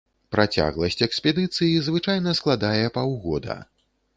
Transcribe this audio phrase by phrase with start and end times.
[0.35, 3.61] Працягласць экспедыцыі звычайна складае паўгода.